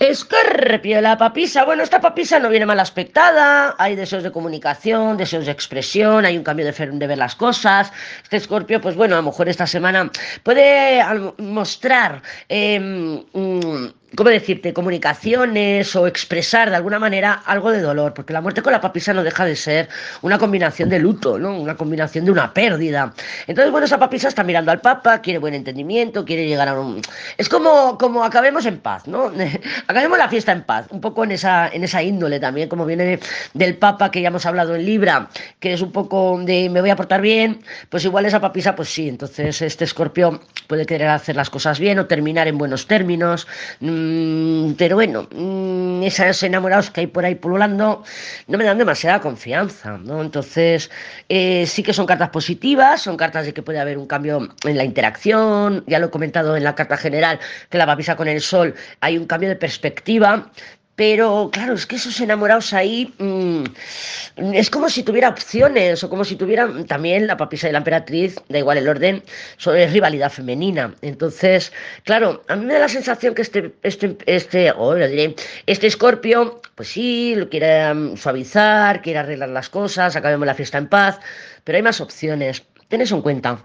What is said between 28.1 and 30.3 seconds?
acabemos en paz, ¿no? acabemos la